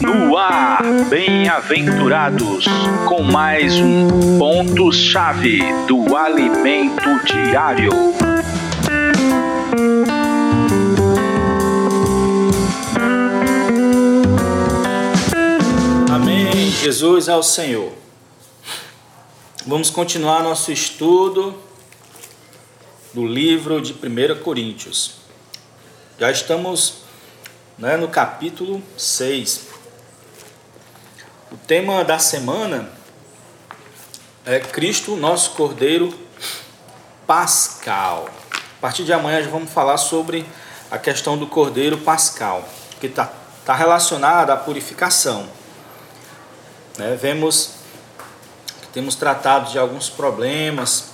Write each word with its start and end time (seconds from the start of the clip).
No 0.00 0.36
ar, 0.36 0.84
bem-aventurados, 1.10 2.64
com 3.08 3.24
mais 3.24 3.74
um 3.74 4.38
ponto-chave 4.38 5.58
do 5.88 6.16
alimento 6.16 7.02
diário. 7.24 7.90
Amém. 16.08 16.70
Jesus 16.70 17.26
é 17.26 17.34
o 17.34 17.42
Senhor. 17.42 17.90
Vamos 19.66 19.90
continuar 19.90 20.44
nosso 20.44 20.70
estudo 20.70 21.52
do 23.12 23.26
livro 23.26 23.80
de 23.80 23.92
1 23.92 24.40
Coríntios. 24.44 25.16
Já 26.16 26.30
estamos 26.30 27.03
né, 27.78 27.96
no 27.96 28.08
capítulo 28.08 28.82
6. 28.96 29.68
O 31.50 31.56
tema 31.56 32.04
da 32.04 32.18
semana 32.18 32.88
é 34.44 34.60
Cristo, 34.60 35.16
nosso 35.16 35.52
Cordeiro 35.52 36.12
Pascal. 37.26 38.28
A 38.78 38.80
partir 38.80 39.04
de 39.04 39.12
amanhã 39.12 39.42
já 39.42 39.50
vamos 39.50 39.70
falar 39.70 39.96
sobre 39.96 40.46
a 40.90 40.98
questão 40.98 41.36
do 41.36 41.46
Cordeiro 41.46 41.98
Pascal, 41.98 42.68
que 43.00 43.06
está 43.06 43.32
tá 43.64 43.74
relacionada 43.74 44.52
à 44.52 44.56
purificação. 44.56 45.48
Né, 46.96 47.18
vemos 47.20 47.70
que 48.82 48.88
temos 48.88 49.16
tratado 49.16 49.72
de 49.72 49.78
alguns 49.78 50.08
problemas 50.08 51.13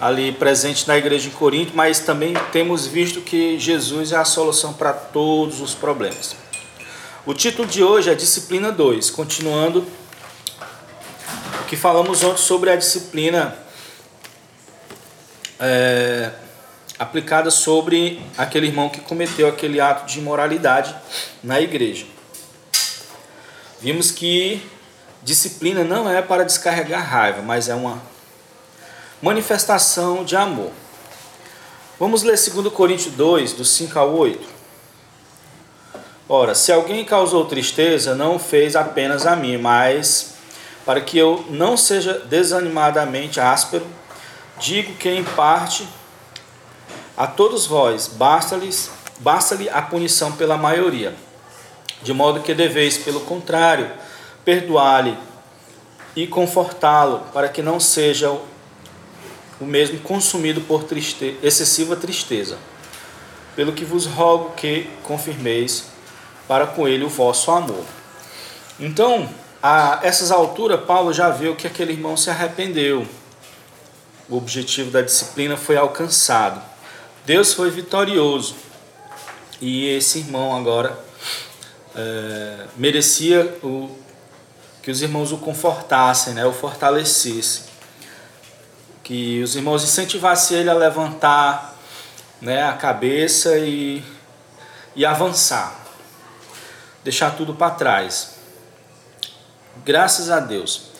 ali 0.00 0.32
presente 0.32 0.86
na 0.86 0.96
igreja 0.96 1.28
em 1.28 1.32
Corinto, 1.32 1.72
mas 1.74 1.98
também 2.00 2.34
temos 2.52 2.86
visto 2.86 3.20
que 3.20 3.58
Jesus 3.58 4.12
é 4.12 4.16
a 4.16 4.24
solução 4.24 4.72
para 4.72 4.92
todos 4.92 5.60
os 5.60 5.74
problemas. 5.74 6.36
O 7.26 7.34
título 7.34 7.66
de 7.66 7.82
hoje 7.82 8.10
é 8.10 8.14
Disciplina 8.14 8.70
2, 8.70 9.10
continuando 9.10 9.84
o 11.60 11.64
que 11.66 11.76
falamos 11.76 12.22
ontem 12.22 12.40
sobre 12.40 12.70
a 12.70 12.76
disciplina 12.76 13.56
é, 15.58 16.30
aplicada 16.98 17.50
sobre 17.50 18.22
aquele 18.36 18.66
irmão 18.66 18.88
que 18.88 19.00
cometeu 19.00 19.48
aquele 19.48 19.80
ato 19.80 20.06
de 20.06 20.20
imoralidade 20.20 20.94
na 21.42 21.60
igreja. 21.60 22.06
Vimos 23.80 24.10
que 24.10 24.62
disciplina 25.22 25.84
não 25.84 26.10
é 26.10 26.22
para 26.22 26.44
descarregar 26.44 27.04
raiva, 27.04 27.42
mas 27.42 27.68
é 27.68 27.74
uma 27.74 28.00
manifestação 29.20 30.24
de 30.24 30.36
amor. 30.36 30.70
Vamos 31.98 32.22
ler 32.22 32.38
2 32.38 32.72
Coríntios 32.72 33.14
2, 33.14 33.52
do 33.54 33.64
5 33.64 33.98
ao 33.98 34.14
8. 34.14 34.48
Ora, 36.28 36.54
se 36.54 36.70
alguém 36.70 37.04
causou 37.04 37.46
tristeza, 37.46 38.14
não 38.14 38.38
fez 38.38 38.76
apenas 38.76 39.26
a 39.26 39.34
mim, 39.34 39.56
mas 39.56 40.34
para 40.84 41.00
que 41.00 41.18
eu 41.18 41.44
não 41.50 41.76
seja 41.76 42.18
desanimadamente 42.20 43.40
áspero, 43.40 43.86
digo 44.58 44.94
que 44.94 45.08
em 45.08 45.24
parte 45.24 45.88
a 47.16 47.26
todos 47.26 47.66
vós 47.66 48.08
basta-lhe 49.18 49.68
a 49.70 49.82
punição 49.82 50.30
pela 50.32 50.56
maioria, 50.56 51.14
de 52.02 52.12
modo 52.12 52.40
que 52.40 52.54
deveis, 52.54 52.96
pelo 52.96 53.20
contrário, 53.22 53.90
perdoar-lhe 54.44 55.18
e 56.14 56.26
confortá-lo, 56.26 57.22
para 57.32 57.48
que 57.48 57.60
não 57.60 57.80
seja 57.80 58.38
o 59.60 59.64
mesmo 59.64 59.98
consumido 60.00 60.60
por 60.62 60.84
triste... 60.84 61.36
excessiva 61.42 61.96
tristeza. 61.96 62.58
Pelo 63.56 63.72
que 63.72 63.84
vos 63.84 64.06
rogo 64.06 64.50
que 64.54 64.88
confirmeis 65.02 65.86
para 66.46 66.66
com 66.66 66.86
ele 66.86 67.04
o 67.04 67.08
vosso 67.08 67.50
amor. 67.50 67.84
Então, 68.78 69.28
a 69.62 70.00
essas 70.02 70.30
alturas, 70.30 70.84
Paulo 70.84 71.12
já 71.12 71.30
viu 71.30 71.56
que 71.56 71.66
aquele 71.66 71.92
irmão 71.92 72.16
se 72.16 72.30
arrependeu. 72.30 73.06
O 74.28 74.36
objetivo 74.36 74.90
da 74.90 75.02
disciplina 75.02 75.56
foi 75.56 75.76
alcançado. 75.76 76.62
Deus 77.26 77.52
foi 77.52 77.70
vitorioso. 77.70 78.54
E 79.60 79.88
esse 79.88 80.20
irmão 80.20 80.56
agora 80.56 80.96
é, 81.96 82.66
merecia 82.76 83.58
o, 83.62 83.90
que 84.82 84.90
os 84.90 85.02
irmãos 85.02 85.32
o 85.32 85.38
confortassem, 85.38 86.34
né, 86.34 86.46
o 86.46 86.52
fortalecessem 86.52 87.68
que 89.08 89.42
os 89.42 89.56
irmãos 89.56 89.82
incentivassem 89.82 90.58
ele 90.58 90.68
a 90.68 90.74
levantar 90.74 91.74
né, 92.42 92.62
a 92.64 92.74
cabeça 92.74 93.56
e, 93.56 94.04
e 94.94 95.02
avançar, 95.02 95.74
deixar 97.02 97.30
tudo 97.30 97.54
para 97.54 97.70
trás. 97.70 98.34
Graças 99.82 100.30
a 100.30 100.40
Deus. 100.40 100.90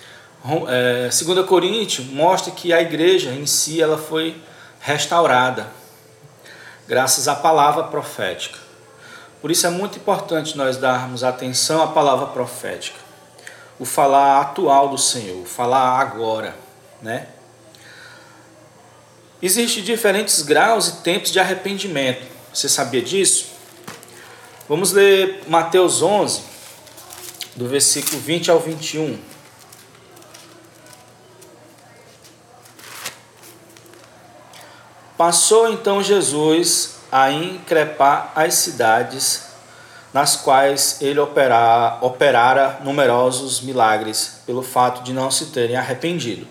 É, 0.68 1.10
2 1.10 1.44
Coríntios 1.44 2.06
mostra 2.06 2.50
que 2.50 2.72
a 2.72 2.80
igreja 2.80 3.30
em 3.32 3.44
si 3.44 3.82
ela 3.82 3.98
foi 3.98 4.42
restaurada, 4.80 5.66
graças 6.86 7.28
à 7.28 7.34
palavra 7.34 7.84
profética. 7.84 8.58
Por 9.42 9.50
isso 9.50 9.66
é 9.66 9.70
muito 9.70 9.98
importante 9.98 10.56
nós 10.56 10.78
darmos 10.78 11.22
atenção 11.22 11.82
à 11.82 11.88
palavra 11.88 12.28
profética, 12.28 12.98
o 13.78 13.84
falar 13.84 14.40
atual 14.40 14.88
do 14.88 14.96
Senhor, 14.96 15.42
o 15.42 15.44
falar 15.44 16.00
agora, 16.00 16.56
né? 17.02 17.26
Existem 19.40 19.84
diferentes 19.84 20.42
graus 20.42 20.88
e 20.88 20.92
tempos 21.02 21.30
de 21.30 21.38
arrependimento. 21.38 22.26
Você 22.52 22.68
sabia 22.68 23.00
disso? 23.00 23.46
Vamos 24.68 24.92
ler 24.92 25.44
Mateus 25.46 26.02
11, 26.02 26.42
do 27.54 27.68
versículo 27.68 28.20
20 28.20 28.50
ao 28.50 28.58
21. 28.58 29.16
Passou 35.16 35.72
então 35.72 36.02
Jesus 36.02 36.96
a 37.10 37.30
increpar 37.30 38.32
as 38.34 38.54
cidades 38.54 39.48
nas 40.12 40.36
quais 40.36 40.98
ele 41.00 41.20
operara, 41.20 41.98
operara 42.04 42.80
numerosos 42.82 43.60
milagres, 43.60 44.40
pelo 44.46 44.62
fato 44.62 45.02
de 45.02 45.12
não 45.12 45.30
se 45.30 45.46
terem 45.46 45.76
arrependido. 45.76 46.46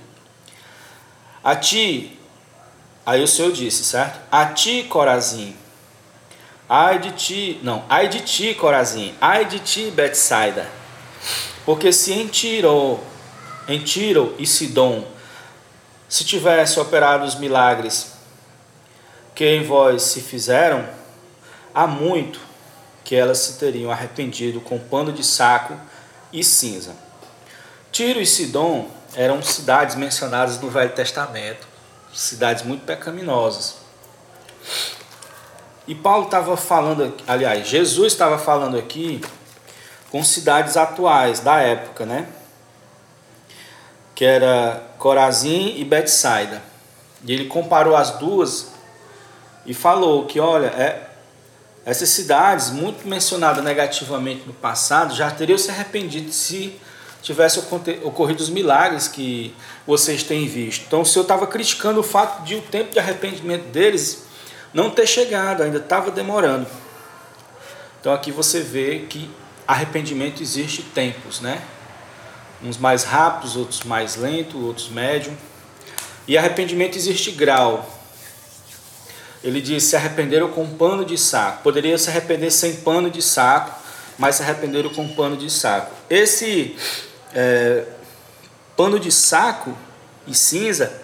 A 1.43 1.55
ti, 1.55 2.16
Aí 3.07 3.23
o 3.23 3.27
Senhor 3.27 3.53
disse, 3.53 3.85
certo? 3.85 4.19
A 4.29 4.47
ti, 4.47 4.83
Corazim. 4.83 5.55
Ai 6.67 6.99
de 6.99 7.11
ti, 7.11 7.57
não, 7.63 7.85
ai 7.87 8.09
de 8.09 8.19
ti, 8.19 8.53
Corazim. 8.53 9.15
Ai 9.21 9.45
de 9.45 9.59
ti, 9.59 9.89
Betsaida. 9.89 10.67
Porque 11.65 11.93
se 11.93 12.11
em 12.11 12.27
Tiro, 12.27 12.99
em 13.65 13.79
Tiro 13.79 14.35
e 14.37 14.45
Sidom, 14.45 15.07
se 16.09 16.25
tivesse 16.25 16.81
operado 16.81 17.23
os 17.23 17.35
milagres 17.35 18.11
que 19.33 19.45
em 19.45 19.63
vós 19.63 20.01
se 20.01 20.19
fizeram, 20.19 20.85
há 21.73 21.87
muito 21.87 22.41
que 23.05 23.15
elas 23.15 23.37
se 23.37 23.53
teriam 23.53 23.89
arrependido 23.89 24.59
com 24.59 24.77
pano 24.77 25.13
de 25.13 25.23
saco 25.23 25.79
e 26.33 26.43
cinza. 26.43 26.93
Tiro 27.89 28.19
e 28.19 28.25
Sidom 28.25 28.91
eram 29.15 29.41
cidades 29.41 29.95
mencionadas 29.95 30.59
no 30.59 30.69
Velho 30.69 30.91
Testamento 30.91 31.76
cidades 32.13 32.63
muito 32.63 32.85
pecaminosas. 32.85 33.75
E 35.87 35.95
Paulo 35.95 36.25
estava 36.25 36.57
falando, 36.57 37.15
aliás, 37.27 37.67
Jesus 37.67 38.11
estava 38.11 38.37
falando 38.37 38.77
aqui 38.77 39.21
com 40.11 40.23
cidades 40.23 40.75
atuais 40.75 41.39
da 41.39 41.59
época, 41.59 42.05
né? 42.05 42.27
Que 44.13 44.25
era 44.25 44.83
Corazim 44.97 45.75
e 45.77 45.85
Betsaida. 45.85 46.61
E 47.23 47.31
ele 47.31 47.45
comparou 47.45 47.95
as 47.95 48.11
duas 48.11 48.71
e 49.65 49.73
falou 49.73 50.25
que, 50.25 50.39
olha, 50.39 50.67
é, 50.67 51.07
essas 51.85 52.09
cidades, 52.09 52.69
muito 52.69 53.07
mencionadas 53.07 53.63
negativamente 53.63 54.45
no 54.45 54.53
passado, 54.53 55.15
já 55.15 55.31
teriam 55.31 55.57
se 55.57 55.71
arrependido 55.71 56.31
se 56.33 56.79
tivesse 57.27 57.59
ocorrido 57.59 58.41
os 58.41 58.49
milagres 58.49 59.09
que 59.09 59.53
vocês 59.85 60.23
têm 60.23 60.47
visto. 60.47 60.85
Então, 60.87 61.01
o 61.01 61.05
Senhor 61.05 61.23
estava 61.23 61.45
criticando 61.45 61.99
o 61.99 62.03
fato 62.03 62.41
de 62.43 62.55
o 62.55 62.61
tempo 62.61 62.93
de 62.93 62.99
arrependimento 62.99 63.65
deles 63.65 64.23
não 64.73 64.89
ter 64.89 65.05
chegado, 65.05 65.61
ainda 65.61 65.77
estava 65.77 66.09
demorando. 66.09 66.65
Então, 67.99 68.13
aqui 68.13 68.31
você 68.31 68.61
vê 68.61 68.99
que 69.09 69.29
arrependimento 69.67 70.41
existe 70.41 70.81
tempos, 70.81 71.41
né? 71.41 71.61
Uns 72.63 72.77
mais 72.77 73.03
rápidos, 73.03 73.57
outros 73.57 73.83
mais 73.83 74.15
lentos, 74.15 74.55
outros 74.55 74.87
médium. 74.87 75.35
E 76.29 76.37
arrependimento 76.37 76.97
existe 76.97 77.31
grau. 77.31 77.93
Ele 79.43 79.59
diz: 79.59 79.83
se 79.83 79.97
arrependeram 79.97 80.49
com 80.49 80.65
pano 80.65 81.03
de 81.03 81.17
saco. 81.17 81.61
Poderia 81.61 81.97
se 81.97 82.09
arrepender 82.09 82.51
sem 82.51 82.77
pano 82.77 83.09
de 83.09 83.21
saco, 83.21 83.77
mas 84.17 84.35
se 84.35 84.43
arrependeram 84.43 84.89
com 84.91 85.09
pano 85.09 85.35
de 85.35 85.49
saco. 85.49 85.93
Esse 86.09 86.77
é, 87.33 87.83
pano 88.75 88.99
de 88.99 89.11
saco 89.11 89.75
e 90.25 90.33
cinza 90.33 91.01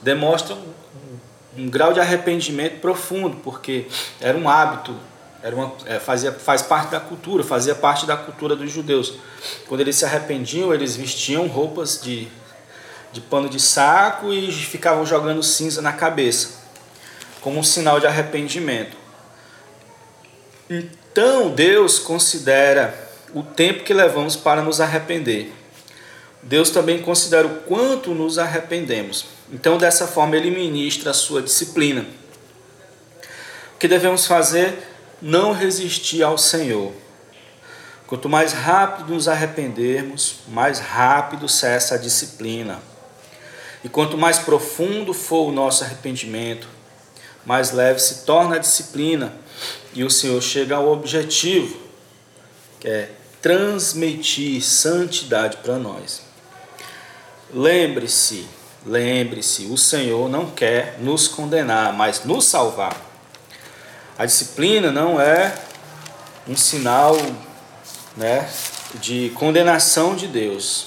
demonstram 0.00 0.56
um, 0.56 1.62
um 1.62 1.70
grau 1.70 1.92
de 1.92 2.00
arrependimento 2.00 2.80
profundo, 2.80 3.36
porque 3.38 3.86
era 4.20 4.36
um 4.36 4.48
hábito 4.48 4.94
Era 5.42 5.56
uma, 5.56 5.72
é, 5.86 5.98
fazia, 5.98 6.32
faz 6.32 6.62
parte 6.62 6.92
da 6.92 7.00
cultura, 7.00 7.42
fazia 7.42 7.74
parte 7.74 8.06
da 8.06 8.16
cultura 8.16 8.54
dos 8.54 8.70
judeus. 8.70 9.14
Quando 9.66 9.80
eles 9.80 9.96
se 9.96 10.04
arrependiam, 10.04 10.72
eles 10.72 10.94
vestiam 10.94 11.48
roupas 11.48 12.00
de, 12.00 12.28
de 13.12 13.20
pano 13.20 13.48
de 13.48 13.58
saco 13.58 14.32
e 14.32 14.52
ficavam 14.52 15.04
jogando 15.04 15.42
cinza 15.42 15.82
na 15.82 15.92
cabeça, 15.92 16.62
como 17.40 17.58
um 17.58 17.62
sinal 17.64 17.98
de 17.98 18.06
arrependimento. 18.06 18.96
Então 20.70 21.50
Deus 21.50 21.98
considera 21.98 22.94
o 23.34 23.42
tempo 23.42 23.82
que 23.82 23.92
levamos 23.92 24.36
para 24.36 24.62
nos 24.62 24.80
arrepender. 24.80 25.52
Deus 26.42 26.70
também 26.70 27.00
considera 27.00 27.46
o 27.46 27.60
quanto 27.60 28.12
nos 28.12 28.38
arrependemos. 28.38 29.26
Então, 29.52 29.78
dessa 29.78 30.08
forma, 30.08 30.36
Ele 30.36 30.50
ministra 30.50 31.12
a 31.12 31.14
sua 31.14 31.40
disciplina. 31.40 32.04
O 33.74 33.78
que 33.78 33.86
devemos 33.86 34.26
fazer? 34.26 34.88
Não 35.20 35.52
resistir 35.52 36.22
ao 36.22 36.36
Senhor. 36.36 36.92
Quanto 38.08 38.28
mais 38.28 38.52
rápido 38.52 39.14
nos 39.14 39.28
arrependermos, 39.28 40.40
mais 40.48 40.80
rápido 40.80 41.48
cessa 41.48 41.94
a 41.94 41.98
disciplina. 41.98 42.82
E 43.84 43.88
quanto 43.88 44.18
mais 44.18 44.38
profundo 44.38 45.14
for 45.14 45.48
o 45.48 45.52
nosso 45.52 45.84
arrependimento, 45.84 46.68
mais 47.44 47.70
leve 47.70 48.00
se 48.00 48.24
torna 48.24 48.56
a 48.56 48.58
disciplina 48.58 49.32
e 49.94 50.04
o 50.04 50.10
Senhor 50.10 50.40
chega 50.42 50.76
ao 50.76 50.88
objetivo, 50.92 51.76
que 52.80 52.88
é 52.88 53.10
transmitir 53.40 54.62
santidade 54.62 55.56
para 55.58 55.76
nós. 55.78 56.31
Lembre-se, 57.54 58.46
lembre-se, 58.86 59.66
o 59.66 59.76
Senhor 59.76 60.26
não 60.26 60.46
quer 60.50 60.98
nos 61.00 61.28
condenar, 61.28 61.92
mas 61.92 62.24
nos 62.24 62.46
salvar. 62.46 62.96
A 64.18 64.24
disciplina 64.24 64.90
não 64.90 65.20
é 65.20 65.54
um 66.48 66.56
sinal 66.56 67.14
né, 68.16 68.48
de 68.94 69.30
condenação 69.34 70.16
de 70.16 70.26
Deus. 70.26 70.86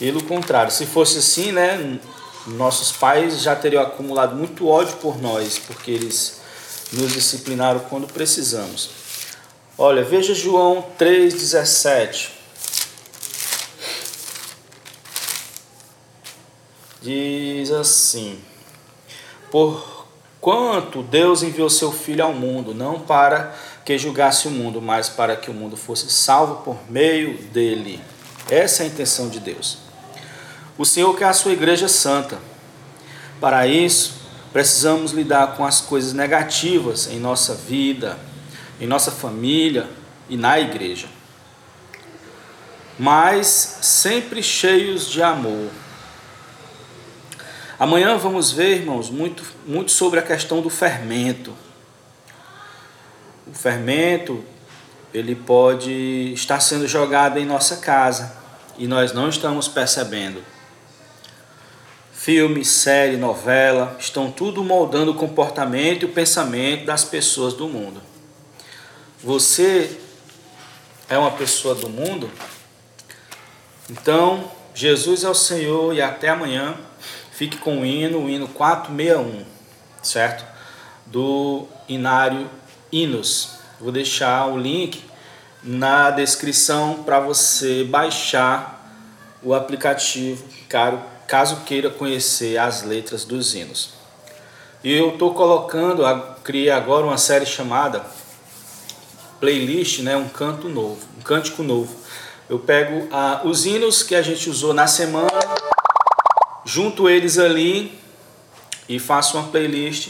Pelo 0.00 0.22
contrário, 0.24 0.72
se 0.72 0.84
fosse 0.84 1.18
assim, 1.18 1.52
né, 1.52 2.00
nossos 2.46 2.90
pais 2.90 3.40
já 3.40 3.54
teriam 3.54 3.82
acumulado 3.82 4.34
muito 4.34 4.68
ódio 4.68 4.96
por 4.96 5.22
nós, 5.22 5.60
porque 5.60 5.92
eles 5.92 6.40
nos 6.92 7.12
disciplinaram 7.12 7.80
quando 7.80 8.06
precisamos. 8.06 8.90
Olha, 9.78 10.02
veja 10.02 10.34
João 10.34 10.84
3,17. 10.98 12.35
Diz 17.06 17.70
assim: 17.70 18.36
Por 19.48 20.08
quanto 20.40 21.04
Deus 21.04 21.40
enviou 21.40 21.70
seu 21.70 21.92
Filho 21.92 22.24
ao 22.24 22.32
mundo, 22.32 22.74
não 22.74 22.98
para 22.98 23.54
que 23.84 23.96
julgasse 23.96 24.48
o 24.48 24.50
mundo, 24.50 24.82
mas 24.82 25.08
para 25.08 25.36
que 25.36 25.48
o 25.48 25.54
mundo 25.54 25.76
fosse 25.76 26.10
salvo 26.10 26.64
por 26.64 26.76
meio 26.90 27.38
dele. 27.52 28.02
Essa 28.50 28.82
é 28.82 28.86
a 28.86 28.88
intenção 28.88 29.28
de 29.28 29.38
Deus. 29.38 29.78
O 30.76 30.84
Senhor 30.84 31.16
quer 31.16 31.26
a 31.26 31.32
sua 31.32 31.52
igreja 31.52 31.86
santa. 31.86 32.40
Para 33.40 33.68
isso, 33.68 34.14
precisamos 34.52 35.12
lidar 35.12 35.56
com 35.56 35.64
as 35.64 35.80
coisas 35.80 36.12
negativas 36.12 37.06
em 37.06 37.20
nossa 37.20 37.54
vida, 37.54 38.18
em 38.80 38.86
nossa 38.88 39.12
família 39.12 39.88
e 40.28 40.36
na 40.36 40.58
igreja. 40.58 41.06
Mas 42.98 43.78
sempre 43.80 44.42
cheios 44.42 45.08
de 45.08 45.22
amor. 45.22 45.70
Amanhã 47.78 48.16
vamos 48.16 48.52
ver, 48.52 48.78
irmãos, 48.78 49.10
muito, 49.10 49.42
muito 49.66 49.90
sobre 49.90 50.18
a 50.18 50.22
questão 50.22 50.62
do 50.62 50.70
fermento. 50.70 51.52
O 53.46 53.52
fermento, 53.52 54.42
ele 55.12 55.34
pode 55.34 56.32
estar 56.32 56.58
sendo 56.60 56.88
jogado 56.88 57.38
em 57.38 57.44
nossa 57.44 57.76
casa 57.76 58.34
e 58.78 58.86
nós 58.86 59.12
não 59.12 59.28
estamos 59.28 59.68
percebendo. 59.68 60.42
Filme, 62.14 62.64
série, 62.64 63.18
novela, 63.18 63.94
estão 64.00 64.30
tudo 64.30 64.64
moldando 64.64 65.12
o 65.12 65.14
comportamento 65.14 66.02
e 66.02 66.06
o 66.06 66.12
pensamento 66.12 66.86
das 66.86 67.04
pessoas 67.04 67.52
do 67.52 67.68
mundo. 67.68 68.00
Você 69.22 70.00
é 71.10 71.18
uma 71.18 71.30
pessoa 71.32 71.74
do 71.74 71.90
mundo? 71.90 72.30
Então, 73.90 74.50
Jesus 74.74 75.24
é 75.24 75.28
o 75.28 75.34
Senhor 75.34 75.94
e 75.94 76.00
até 76.00 76.30
amanhã. 76.30 76.74
Fique 77.36 77.58
com 77.58 77.82
o 77.82 77.84
hino, 77.84 78.24
o 78.24 78.30
hino 78.30 78.48
461, 78.48 79.44
certo? 80.02 80.42
Do 81.04 81.66
Inário 81.86 82.48
Hinos. 82.90 83.58
Vou 83.78 83.92
deixar 83.92 84.46
o 84.46 84.56
link 84.56 85.04
na 85.62 86.10
descrição 86.10 87.02
para 87.04 87.20
você 87.20 87.84
baixar 87.84 88.90
o 89.42 89.52
aplicativo 89.52 90.46
caso 91.28 91.56
queira 91.66 91.90
conhecer 91.90 92.56
as 92.56 92.82
letras 92.82 93.26
dos 93.26 93.54
hinos. 93.54 93.90
E 94.82 94.90
eu 94.90 95.10
estou 95.10 95.34
colocando, 95.34 96.04
criei 96.42 96.70
agora 96.70 97.04
uma 97.04 97.18
série 97.18 97.44
chamada 97.44 98.02
playlist, 99.40 100.00
né, 100.00 100.16
um 100.16 100.28
canto 100.28 100.70
novo, 100.70 101.06
um 101.18 101.20
cântico 101.20 101.62
novo. 101.62 101.94
Eu 102.48 102.60
pego 102.60 103.08
ah, 103.12 103.42
os 103.44 103.66
hinos 103.66 104.02
que 104.02 104.14
a 104.14 104.22
gente 104.22 104.48
usou 104.48 104.72
na 104.72 104.86
semana, 104.86 105.28
junto 106.66 107.08
eles 107.08 107.38
ali 107.38 107.96
e 108.88 108.98
faço 108.98 109.38
uma 109.38 109.46
playlist 109.48 110.08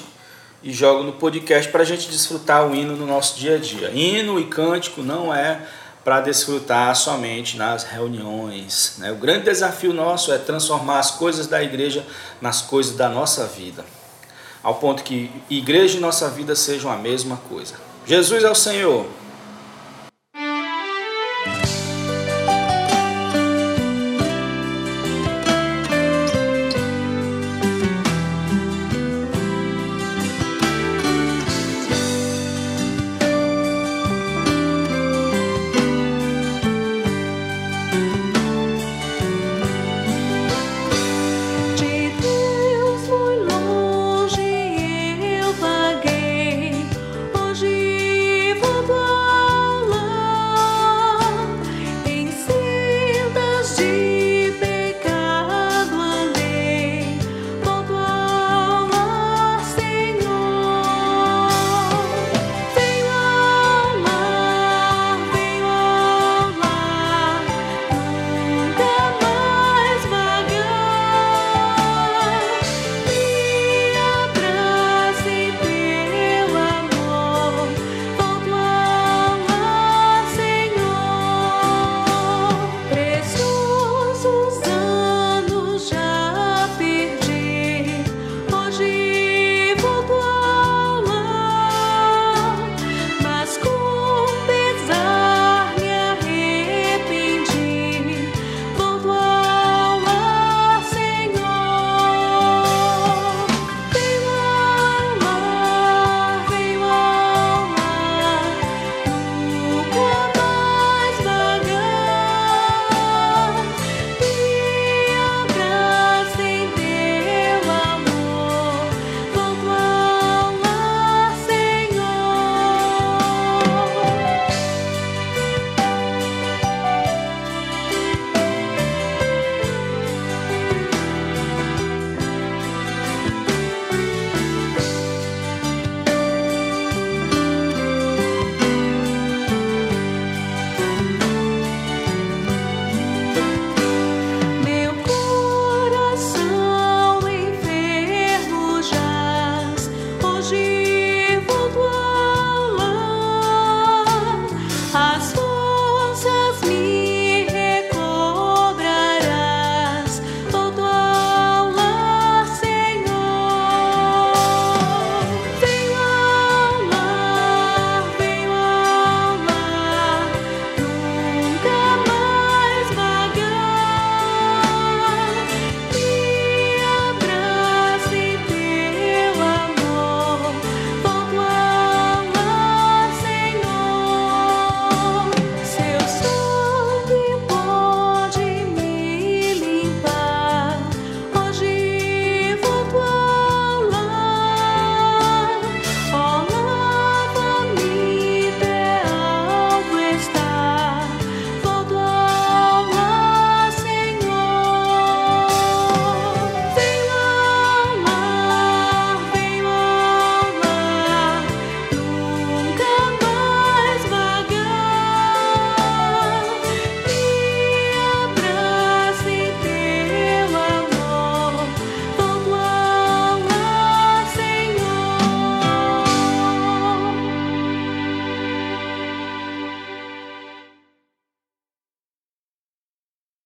e 0.63 0.73
jogo 0.73 1.05
no 1.05 1.13
podcast 1.13 1.71
para 1.71 1.83
a 1.83 1.85
gente 1.85 2.09
desfrutar 2.09 2.67
o 2.67 2.75
hino 2.75 2.97
no 2.97 3.07
nosso 3.07 3.39
dia 3.39 3.57
a 3.57 3.59
dia. 3.59 3.91
Hino 3.91 4.41
e 4.41 4.47
cântico 4.47 5.03
não 5.03 5.33
é 5.33 5.61
para 6.03 6.21
desfrutar 6.21 6.97
somente 6.97 7.59
nas 7.59 7.85
reuniões. 7.85 8.95
Né? 8.99 9.13
O 9.13 9.17
grande 9.17 9.45
desafio 9.45 9.93
nosso 9.93 10.33
é 10.33 10.39
transformar 10.39 10.99
as 10.99 11.11
coisas 11.11 11.47
da 11.47 11.63
igreja 11.63 12.07
nas 12.41 12.63
coisas 12.63 12.97
da 12.97 13.09
nossa 13.09 13.45
vida, 13.45 13.85
ao 14.63 14.77
ponto 14.77 15.03
que 15.03 15.31
igreja 15.51 15.99
e 15.99 16.01
nossa 16.01 16.31
vida 16.31 16.57
sejam 16.57 16.91
a 16.91 16.97
mesma 16.97 17.37
coisa. 17.49 17.75
Jesus 18.07 18.45
é 18.45 18.51
o 18.51 18.55
Senhor. 18.55 19.07